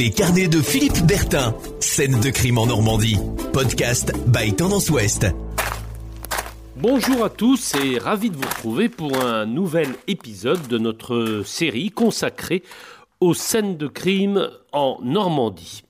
[0.00, 1.54] Les carnets de Philippe Bertin.
[1.78, 3.18] Scène de crime en Normandie.
[3.52, 5.26] Podcast by Tendance Ouest.
[6.76, 11.90] Bonjour à tous et ravi de vous retrouver pour un nouvel épisode de notre série
[11.90, 12.62] consacrée
[13.20, 15.82] aux scènes de crime en Normandie.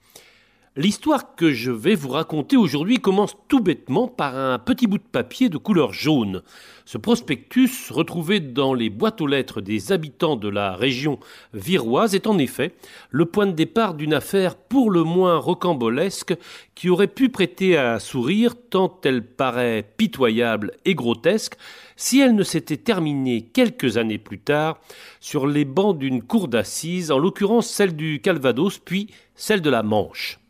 [0.83, 5.03] L'histoire que je vais vous raconter aujourd'hui commence tout bêtement par un petit bout de
[5.03, 6.41] papier de couleur jaune.
[6.87, 11.21] Ce prospectus, retrouvé dans les boîtes aux lettres des habitants de la région
[11.53, 12.73] viroise, est en effet
[13.11, 16.35] le point de départ d'une affaire pour le moins rocambolesque
[16.75, 21.57] qui aurait pu prêter à sourire tant elle paraît pitoyable et grotesque
[21.97, 24.81] si elle ne s'était terminée quelques années plus tard
[25.21, 29.83] sur les bancs d'une cour d'assises, en l'occurrence celle du Calvados puis celle de la
[29.83, 30.41] Manche.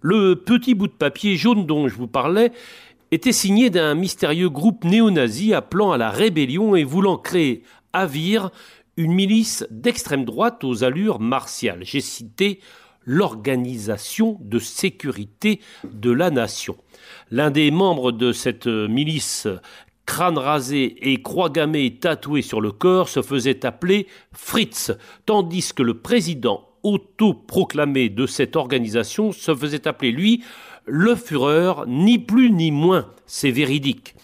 [0.00, 2.52] Le petit bout de papier jaune dont je vous parlais
[3.10, 7.62] était signé d'un mystérieux groupe néo-nazi appelant à la rébellion et voulant créer
[7.92, 8.50] à Vire
[8.96, 11.80] une milice d'extrême droite aux allures martiales.
[11.82, 12.60] J'ai cité
[13.04, 16.76] l'Organisation de sécurité de la nation.
[17.30, 19.48] L'un des membres de cette milice
[20.06, 24.92] crâne rasé et croix gammée tatouée sur le corps se faisait appeler Fritz,
[25.26, 30.42] tandis que le président autoproclamé de cette organisation se faisait appeler, lui,
[30.86, 34.14] le Führer, ni plus ni moins, c'est véridique.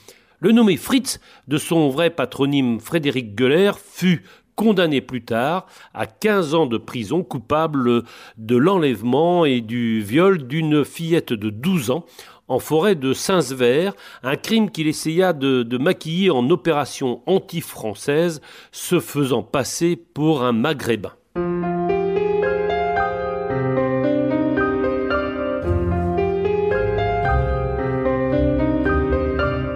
[0.40, 4.22] Le nommé Fritz, de son vrai patronyme Frédéric Göller, fut
[4.56, 8.02] condamné plus tard à 15 ans de prison coupable
[8.38, 12.04] de l'enlèvement et du viol d'une fillette de 12 ans
[12.46, 13.90] en forêt de Saint-Sever,
[14.22, 20.52] un crime qu'il essaya de, de, maquiller en opération anti-française, se faisant passer pour un
[20.52, 21.12] maghrébin.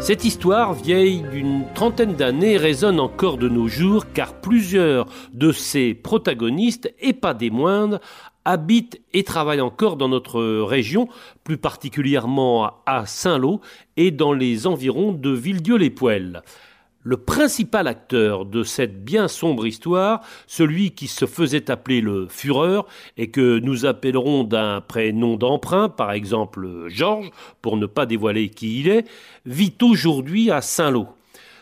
[0.08, 5.92] Cette histoire, vieille d'une trentaine d'années, résonne encore de nos jours car plusieurs de ses
[5.92, 8.00] protagonistes, et pas des moindres,
[8.46, 11.08] habitent et travaillent encore dans notre région,
[11.44, 13.60] plus particulièrement à Saint-Lô
[13.98, 16.42] et dans les environs de Villedieu-les-Poêles
[17.02, 22.82] le principal acteur de cette bien sombre histoire, celui qui se faisait appeler le Führer
[23.16, 27.30] et que nous appellerons d'un prénom d'emprunt, par exemple Georges,
[27.62, 29.08] pour ne pas dévoiler qui il est,
[29.46, 31.08] vit aujourd'hui à Saint-Lô.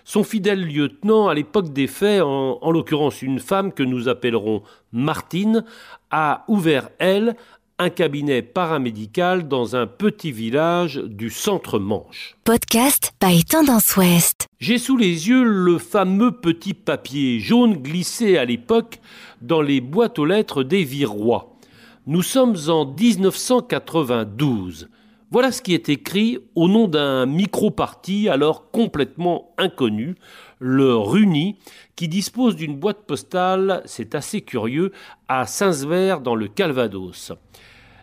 [0.05, 4.63] Son fidèle lieutenant, à l'époque des faits, en, en l'occurrence une femme que nous appellerons
[4.93, 5.65] Martine,
[6.13, 7.35] a ouvert, elle,
[7.79, 12.35] un cabinet paramédical dans un petit village du centre-Manche.
[12.45, 14.47] Podcast by Tendance Ouest.
[14.59, 18.99] J'ai sous les yeux le fameux petit papier jaune glissé à l'époque
[19.43, 21.59] dans les boîtes aux lettres des Virois.
[22.07, 24.89] Nous sommes en 1992.
[25.31, 30.15] Voilà ce qui est écrit au nom d'un micro-parti alors complètement inconnu,
[30.59, 31.57] le Runi,
[31.97, 34.93] qui dispose d'une boîte postale, c'est assez curieux,
[35.29, 37.33] à Saint-Sever dans le Calvados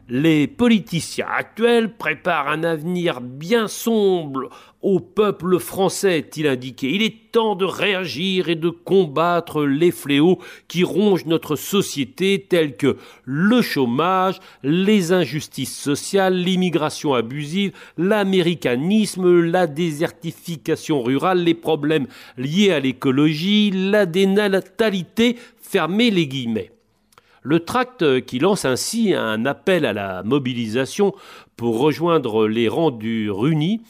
[0.10, 4.50] les politiciens actuels préparent un avenir bien sombre
[4.82, 6.90] au peuple français, est-il indiqué.
[6.92, 12.76] Il est temps de réagir et de combattre les fléaux qui rongent notre société tels
[12.76, 22.74] que le chômage, les injustices sociales, l'immigration abusive, l'américanisme, la désertification rurale, les problèmes liés
[22.74, 26.72] à l'écologie, la dénatalité, fermez les guillemets.
[27.46, 31.14] Le tract qui lance ainsi un appel à la mobilisation
[31.58, 33.82] pour rejoindre les rangs du RUNI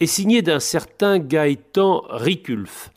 [0.00, 2.90] est signé d'un certain Gaëtan Riculf,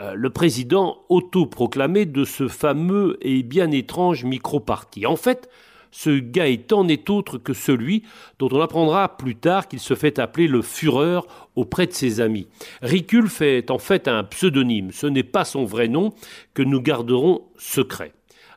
[0.00, 5.06] euh, le président autoproclamé de ce fameux et bien étrange micro-parti.
[5.06, 5.48] En fait,
[5.92, 8.02] ce Gaëtan n'est autre que celui
[8.40, 11.20] dont on apprendra plus tard qu'il se fait appeler le Führer
[11.54, 12.48] auprès de ses amis.
[12.82, 16.12] Riculf est en fait un pseudonyme, ce n'est pas son vrai nom
[16.54, 18.12] que nous garderons secret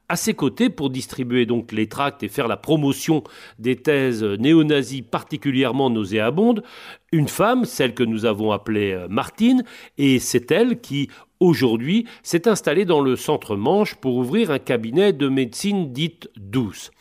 [0.10, 3.24] à ses côtés pour distribuer donc les tracts et faire la promotion
[3.60, 6.64] des thèses néo-nazies particulièrement nauséabondes,
[7.12, 9.64] une femme, celle que nous avons appelée euh, Martine,
[9.98, 11.10] et c'est elle qui,
[11.40, 16.92] aujourd'hui, s'est installée dans le centre Manche pour ouvrir un cabinet de médecine dite douce.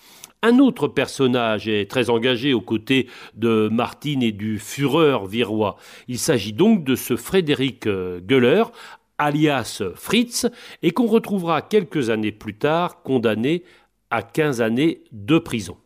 [0.44, 5.76] Un autre personnage est très engagé aux côtés de Martine et du Führer virois.
[6.08, 8.64] Il s'agit donc de ce Frédéric euh, Göller,
[9.24, 10.46] alias Fritz,
[10.82, 13.64] et qu'on retrouvera quelques années plus tard condamné
[14.10, 15.76] à 15 années de prison.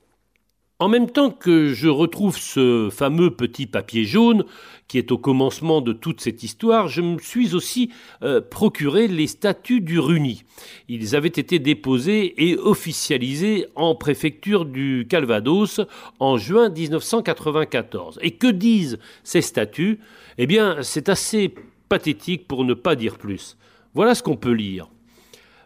[0.79, 4.45] En même temps que je retrouve ce fameux petit papier jaune
[4.89, 7.91] qui est au commencement de toute cette histoire, je me suis aussi
[8.23, 10.45] euh, procuré les statuts du RUNI.
[10.89, 15.81] Ils avaient été déposés et officialisés en préfecture du Calvados
[16.21, 18.19] en juin 1994.
[18.21, 20.01] Et que disent ces statuts?
[20.37, 21.55] Eh bien, c'est assez
[21.89, 23.57] pathétique pour ne pas dire plus.
[23.95, 24.89] Voilà ce qu'on peut lire.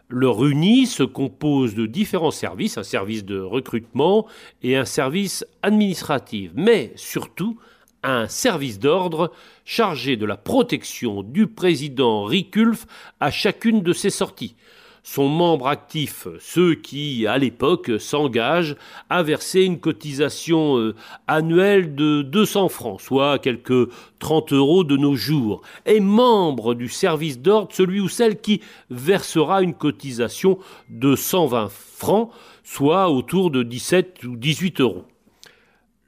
[0.07, 4.27] Le RUNI se compose de différents services, un service de recrutement
[4.61, 7.57] et un service administratif, mais surtout
[8.03, 9.31] un service d'ordre
[9.63, 12.87] chargé de la protection du président Riculf
[13.19, 14.55] à chacune de ses sorties
[15.03, 18.75] sont membres actifs ceux qui, à l'époque, s'engagent
[19.09, 20.95] à verser une cotisation euh,
[21.27, 23.89] annuelle de 200 francs, soit quelques
[24.19, 29.61] 30 euros de nos jours, et membre du service d'ordre celui ou celle qui versera
[29.61, 30.59] une cotisation
[30.89, 32.31] de 120 francs,
[32.63, 35.05] soit autour de 17 ou 18 euros.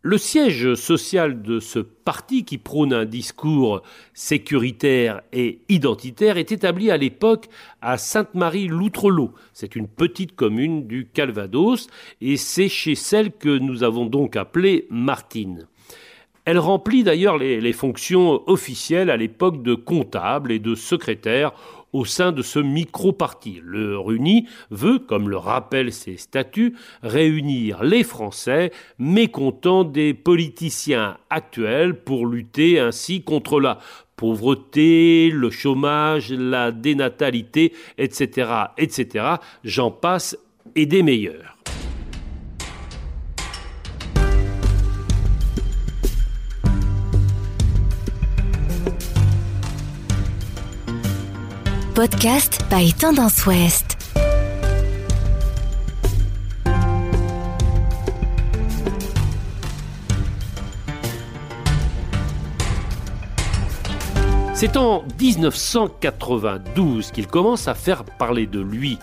[0.06, 3.84] Le siège social de ce parti qui prône un discours
[4.14, 7.48] sécuritaire et identitaire est établi à l'époque
[7.82, 9.32] à Sainte-Marie-Loutrelot.
[9.54, 11.88] C'est une petite commune du Calvados
[12.20, 15.70] et c'est chez celle que nous avons donc appelée Martine.
[16.44, 21.54] Elle remplit d'ailleurs les, les, fonctions officielles à l'époque de comptable et de secrétaire
[21.94, 23.62] au sein de ce micro-parti.
[23.64, 32.04] Le RUNI veut, comme le rappellent ses statuts, réunir les Français mécontents des politiciens actuels
[32.04, 33.80] pour lutter ainsi contre la
[34.16, 39.26] pauvreté, le chômage, la dénatalité, etc., etc.
[39.64, 40.38] J'en passe
[40.76, 41.58] et des meilleurs.
[51.96, 53.98] Podcast by Tendance Ouest.
[64.56, 68.98] C'est en 1992 qu'il commence à faire parler de lui,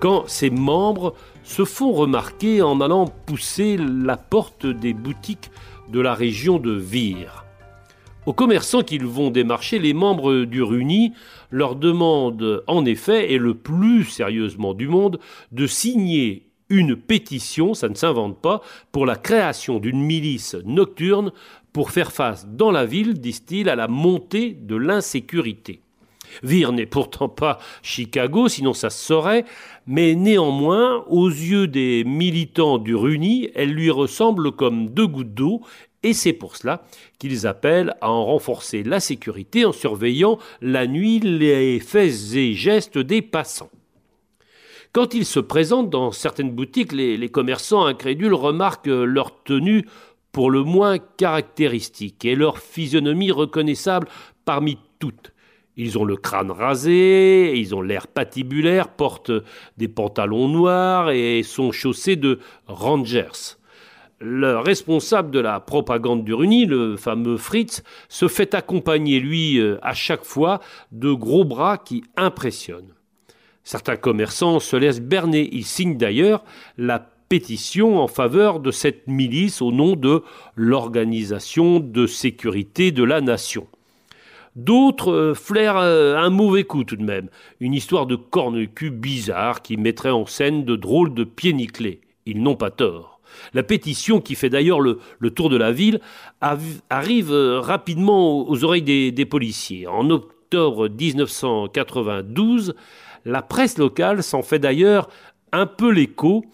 [0.00, 1.14] quand ses membres
[1.44, 5.50] se font remarquer en allant pousser la porte des boutiques
[5.90, 7.44] de la région de Vire.
[8.26, 11.14] Aux commerçants qu'ils vont démarcher, les membres du RUNI
[11.50, 15.18] leur demandent en effet, et le plus sérieusement du monde,
[15.52, 18.60] de signer une pétition, ça ne s'invente pas,
[18.92, 21.32] pour la création d'une milice nocturne
[21.72, 25.80] pour faire face dans la ville, disent-ils, à la montée de l'insécurité.
[26.42, 29.44] Vire n'est pourtant pas Chicago, sinon ça se saurait,
[29.86, 35.62] mais néanmoins, aux yeux des militants du RUNI, elle lui ressemble comme deux gouttes d'eau
[36.02, 36.82] et c'est pour cela
[37.18, 42.98] qu'ils appellent à en renforcer la sécurité en surveillant la nuit les faits et gestes
[42.98, 43.70] des passants.
[44.92, 49.86] Quand ils se présentent dans certaines boutiques, les, commerçants incrédules remarquent leur tenue
[50.32, 54.08] pour le moins caractéristique et leur physionomie reconnaissable
[54.44, 55.32] parmi toutes.
[55.76, 59.32] Ils ont le crâne rasé, ils ont l'air patibulaire, portent
[59.76, 63.59] des pantalons noirs et sont chaussés de rangers
[64.20, 69.78] le responsable de la propagande du Runi, le fameux Fritz, se fait accompagner, lui, euh,
[69.82, 70.60] à chaque fois,
[70.92, 72.94] de gros bras qui impressionnent.
[73.64, 75.48] Certains commerçants se laissent berner.
[75.52, 76.44] Ils signent d'ailleurs
[76.76, 80.22] la pétition en faveur de cette milice au nom de
[80.54, 83.68] l'Organisation de sécurité de la nation.
[84.56, 87.28] D'autres euh, flairent euh, un mauvais coup tout de même,
[87.60, 92.00] une histoire de corne-cul bizarre qui mettrait en scène de drôles de pieds nickelés.
[92.26, 93.19] Ils n'ont pas tort.
[93.54, 94.98] La pétition, qui fait d'ailleurs le,
[95.34, 96.00] tour de la ville,
[96.40, 99.86] arrive euh, rapidement aux oreilles des, policiers.
[99.86, 102.74] En octobre 1992,
[103.24, 105.08] la presse locale s'en fait d'ailleurs
[105.52, 106.44] un peu l'écho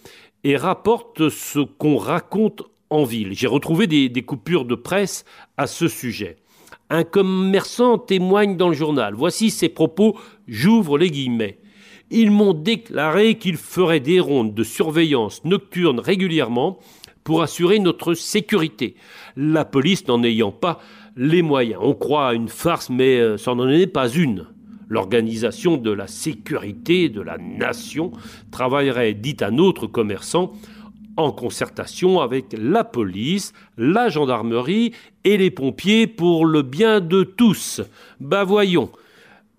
[0.45, 3.33] et rapporte ce qu'on raconte en ville.
[3.33, 5.25] J'ai retrouvé des, coupures de presse
[5.57, 6.37] à ce sujet.
[6.89, 9.15] Un commerçant témoigne dans le journal.
[9.15, 11.59] Voici ses propos, j'ouvre les guillemets.
[12.11, 16.79] Ils m'ont déclaré qu'ils feraient des rondes de surveillance nocturne régulièrement
[17.27, 18.95] pour assurer notre sécurité,
[19.37, 20.79] la police n'en ayant pas
[21.17, 21.81] les moyens.
[21.83, 24.47] On croit à une farce, mais euh, ça n'en est pas une.
[24.89, 28.13] L'organisation de la sécurité de la nation
[28.53, 30.53] travaillerait, dit un autre commerçant,
[31.17, 34.93] en concertation avec la police, la gendarmerie
[35.25, 37.81] et les pompiers pour le bien de tous.
[38.21, 38.91] Bah voyons,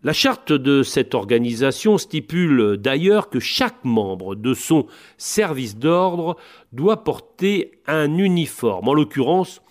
[0.08, 4.88] la charte de cette organisation stipule d'ailleurs que chaque membre de son
[5.18, 6.38] service d'ordre
[6.72, 8.88] doit porter un uniforme.
[8.88, 9.62] En l'occurrence,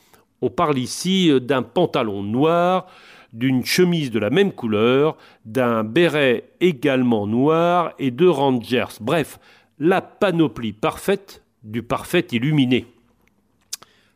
[0.42, 2.86] on parle ici d'un pantalon noir,
[3.32, 5.16] d'une chemise de la même couleur,
[5.46, 9.00] d'un béret également noir et de rangers.
[9.00, 9.40] Bref,
[9.78, 12.84] la panoplie parfaite du parfait illuminé.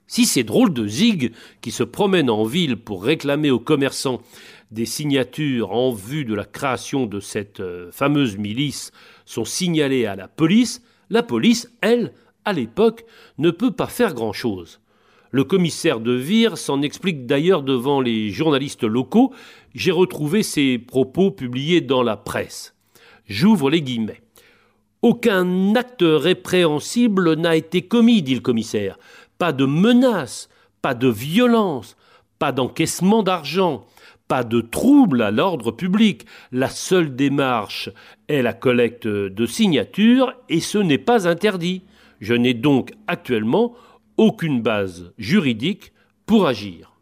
[0.06, 4.20] Si ces drôles de zig qui se promènent en ville pour réclamer aux commerçants
[4.70, 8.92] des signatures en vue de la création de cette euh, fameuse milice
[9.24, 12.12] sont signalées à la police, la police, elle,
[12.44, 13.04] à l'époque,
[13.38, 14.80] ne peut pas faire grand-chose.
[15.32, 19.32] Le commissaire de Vire s'en explique d'ailleurs devant les journalistes locaux.
[19.74, 22.74] J'ai retrouvé ses propos publiés dans la presse.
[23.26, 24.22] J'ouvre les guillemets.
[25.02, 28.98] Aucun acte répréhensible n'a été commis, dit le commissaire.
[29.38, 30.48] Pas de menaces,
[30.82, 31.96] pas de violence,
[32.38, 33.86] pas d'encaissement d'argent,
[34.30, 36.24] pas de trouble à l'ordre public.
[36.52, 37.90] La seule démarche
[38.28, 41.82] est la collecte de signatures et ce n'est pas interdit.
[42.20, 43.74] Je n'ai donc actuellement
[44.18, 45.92] aucune base juridique
[46.26, 46.92] pour agir.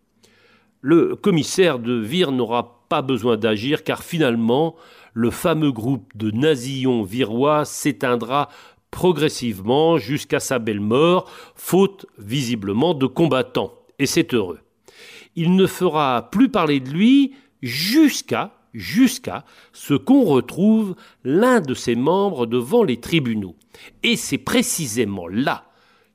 [0.81, 4.75] Le commissaire de Vire n'aura pas besoin d'agir car finalement
[5.13, 8.49] le fameux groupe de nazillons virois s'éteindra
[8.91, 13.75] progressivement jusqu'à sa belle mort, faute visiblement de combattants.
[13.99, 14.61] Et c'est heureux.
[15.41, 21.95] Il ne fera plus parler de lui jusqu'à jusqu'à ce qu'on retrouve l'un de ses
[21.95, 23.55] membres devant les tribunaux.
[24.03, 25.65] Et c'est précisément là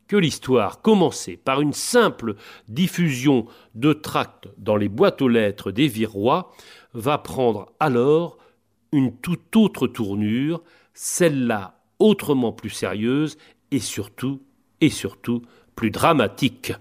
[0.10, 2.36] que l'histoire, commencée par une simple
[2.68, 6.52] diffusion de tracts dans les boîtes aux lettres des Virois,
[6.94, 8.38] va prendre alors
[8.92, 10.62] une toute autre tournure,
[10.94, 13.38] celle-là autrement plus sérieuse
[13.72, 14.42] et surtout,
[14.82, 15.44] et surtout,
[15.78, 16.74] plus dramatique.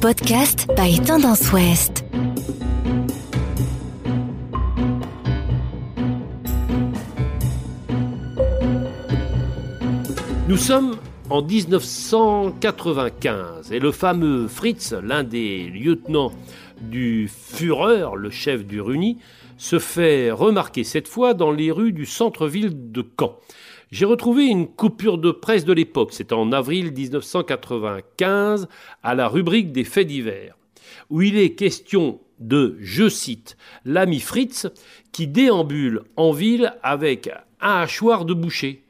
[0.00, 2.06] Podcast by Tendance Ouest.
[10.48, 10.96] Nous sommes
[11.28, 16.32] en 1995 et le fameux Fritz, l'un des lieutenants
[16.80, 19.18] du Führer, le chef du Runi,
[19.58, 23.36] se fait remarquer cette fois dans les rues du centre-ville de Caen.
[23.90, 28.68] J'ai retrouvé une coupure de presse de l'époque, c'est en avril 1995,
[29.02, 30.56] à la rubrique des faits divers,
[31.08, 34.68] où il est question de, je cite, l'ami Fritz
[35.10, 38.84] qui déambule en ville avec un hachoir de boucher.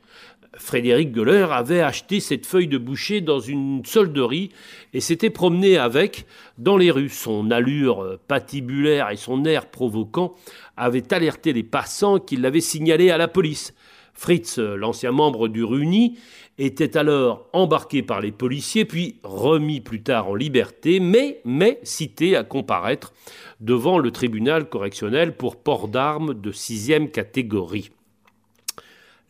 [0.54, 4.50] Frédéric Göller avait acheté cette feuille de boucher dans une solderie
[4.92, 6.26] et s'était promené avec
[6.58, 7.08] dans les rues.
[7.08, 10.34] Son allure patibulaire et son air provoquant
[10.76, 13.72] avaient alerté les passants qui l'avaient signalé à la police.
[14.20, 16.18] Fritz, l'ancien membre du RUNI,
[16.58, 22.36] était alors embarqué par les policiers, puis remis plus tard en liberté, mais, mais cité
[22.36, 23.14] à comparaître
[23.60, 27.92] devant le tribunal correctionnel pour port d'armes de sixième catégorie.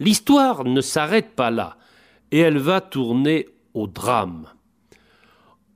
[0.01, 1.77] L'histoire ne s'arrête pas là,
[2.33, 4.49] et elle va tourner au drame.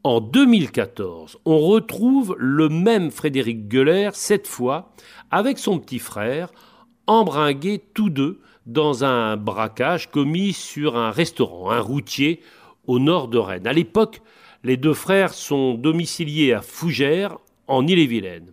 [0.03, 4.93] En 2014, on retrouve le même Frédéric Gueuler, cette fois
[5.31, 6.51] avec son petit frère,
[7.07, 12.41] embringués tous deux dans un braquage commis sur un restaurant, un routier
[12.87, 13.67] au nord de Rennes.
[13.67, 14.23] À l'époque,
[14.63, 18.53] les deux frères sont domiciliés à Fougères, en Ille-et-Vilaine.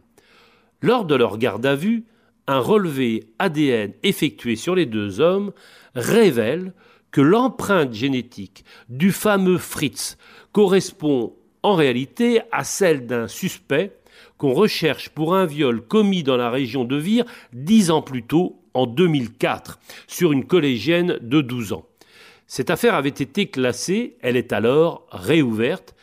[0.82, 2.06] Lors de leur garde à vue,
[2.48, 5.52] un relevé ADN effectué sur les deux hommes
[5.96, 6.74] révèle
[7.12, 10.18] que l'empreinte génétique du fameux Fritz
[10.52, 14.01] correspond en réalité à celle d'un suspect
[14.42, 18.60] qu'on recherche pour un viol commis dans la région de Vire dix ans plus tôt,
[18.74, 21.86] en 2004, sur une collégienne de 12 ans.
[22.48, 25.94] Cette affaire avait été classée, elle est alors réouverte,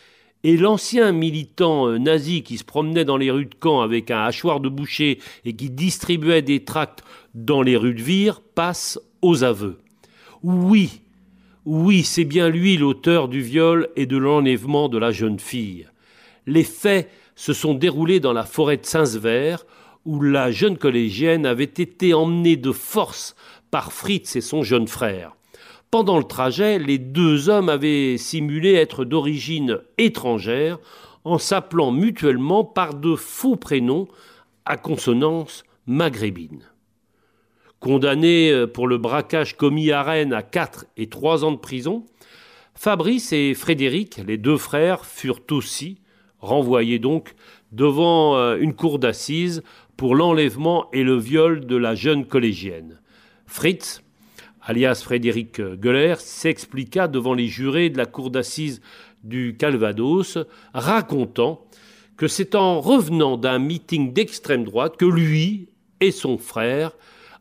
[0.44, 4.22] et l'ancien militant euh, nazi qui se promenait dans les rues de Caen avec un
[4.22, 7.02] hachoir de boucher et qui distribuait des tracts
[7.34, 9.80] dans les rues de Vire passe aux aveux.
[10.44, 11.00] Oui,
[11.64, 15.88] oui, c'est bien lui l'auteur du viol et de l'enlèvement de la jeune fille.
[16.46, 19.58] Les faits se sont déroulés dans la forêt de Saint-Sever,
[20.04, 23.36] où la jeune collégienne avait été emmenée de force
[23.70, 25.36] par Fritz et son jeune frère.
[25.92, 30.80] Pendant le trajet, les deux hommes avaient simulé être d'origine étrangère
[31.22, 34.08] en s'appelant mutuellement par de faux prénoms
[34.64, 36.64] à consonance maghrébine.
[37.78, 42.04] Condamnés euh, pour le braquage commis à Rennes à quatre et trois ans de prison,
[42.74, 46.00] Fabrice et Frédéric, les deux frères, furent aussi
[46.40, 47.34] renvoyés donc
[47.72, 49.62] devant euh, une cour d'assises
[49.96, 53.00] pour l'enlèvement et le viol de la jeune collégienne.
[53.46, 54.02] Fritz,
[54.62, 58.80] alias Frédéric Gueuler, s'expliqua devant les jurés de la cour d'assises
[59.24, 60.38] du Calvados,
[60.72, 61.66] racontant
[62.16, 65.68] que c'est en revenant d'un meeting d'extrême droite que lui
[66.00, 66.92] et son frère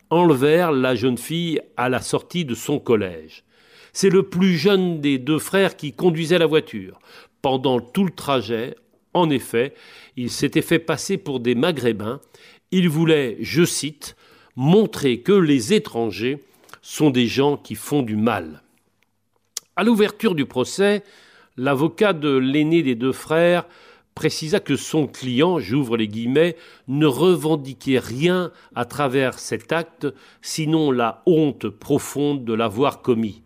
[0.10, 3.44] enlevèrent la jeune fille à la sortie de son collège.
[3.94, 7.00] C'est le plus jeune des deux frères qui conduisait la voiture.
[7.42, 8.76] Pendant tout le trajet,
[9.18, 9.74] en effet,
[10.16, 12.22] il s'était fait passer pour des maghrébins.
[12.72, 14.16] Il voulait, je cite,
[14.56, 16.40] montrer que les étrangers
[16.82, 18.62] sont des gens qui font du mal.
[19.76, 21.04] À l'ouverture du procès,
[21.58, 23.66] l'avocat de l'aîné des deux frères
[24.18, 26.56] précisa que son client, j'ouvre les guillemets,
[26.88, 30.08] ne revendiquait rien à travers cet acte,
[30.42, 33.44] sinon la honte profonde de l'avoir commis.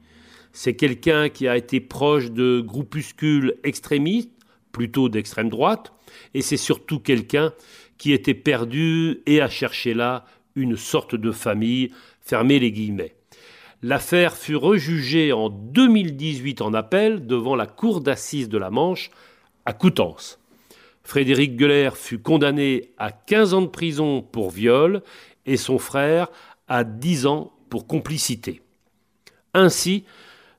[0.54, 4.32] C'est quelqu'un qui a été proche de groupuscules extrémistes,
[4.72, 5.94] plutôt d'extrême droite,
[6.34, 7.54] et c'est surtout quelqu'un
[7.98, 10.26] qui était perdu et a cherché là
[10.56, 13.16] une sorte de famille, fermez les guillemets.
[13.84, 19.10] L'affaire fut rejugée en 2018 en appel devant la cour d'assises de la Manche
[19.66, 20.40] à Coutances.
[21.04, 25.02] Frédéric Gueller fut condamné à 15 ans de prison pour viol
[25.46, 26.28] et son frère
[26.68, 28.62] à 10 ans pour complicité.
[29.54, 30.06] Ainsi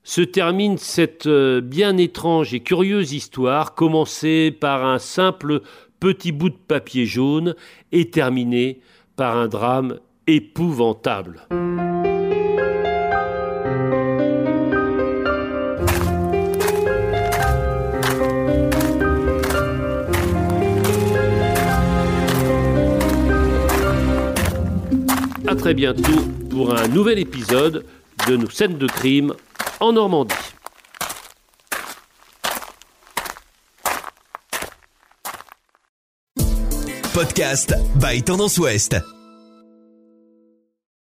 [0.04, 5.62] se termine cette euh, bien étrange et curieuse histoire, commencée par un simple
[6.00, 7.54] petit bout de papier jaune
[7.92, 8.80] et terminée
[9.16, 11.46] par un drame épouvantable.
[25.46, 26.02] À très bientôt
[26.50, 27.84] pour un nouvel épisode
[28.26, 29.34] de nos scènes de crime
[29.82, 30.36] en Normandie.
[37.12, 39.21] Podcast by Tendance Ouest.